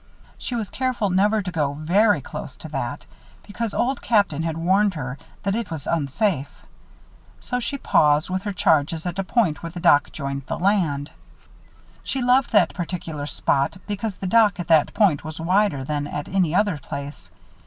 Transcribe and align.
She 0.39 0.55
was 0.55 0.71
careful 0.71 1.11
never 1.11 1.43
to 1.43 1.51
go 1.51 1.73
very 1.73 2.21
close 2.21 2.57
to 2.57 2.67
that, 2.69 3.05
because 3.43 3.71
Old 3.71 4.01
Captain 4.01 4.41
had 4.41 4.57
warned 4.57 4.95
her 4.95 5.19
that 5.43 5.53
it 5.53 5.69
was 5.69 5.85
unsafe; 5.85 6.65
so 7.39 7.59
she 7.59 7.77
paused 7.77 8.27
with 8.27 8.41
her 8.41 8.51
charges 8.51 9.05
at 9.05 9.19
a 9.19 9.23
point 9.23 9.61
where 9.61 9.69
the 9.71 9.79
dock 9.79 10.11
joined 10.11 10.47
the 10.47 10.57
land. 10.57 11.11
She 12.01 12.19
loved 12.23 12.51
that 12.51 12.73
particular 12.73 13.27
spot 13.27 13.77
because 13.85 14.15
the 14.15 14.25
dock 14.25 14.59
at 14.59 14.69
that 14.69 14.95
point 14.95 15.23
was 15.23 15.39
wider 15.39 15.83
than 15.83 16.07
at 16.07 16.27
any 16.27 16.55
other 16.55 16.79
place. 16.79 17.29